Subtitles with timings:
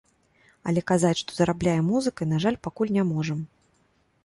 [0.71, 3.39] Але казаць, што зарабляем музыкай, на жаль, пакуль не можам.